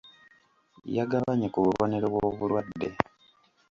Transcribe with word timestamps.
Yagabanye 0.97 1.47
ku 1.53 1.59
bubonero 1.65 2.05
bw'obulwadde. 2.13 2.87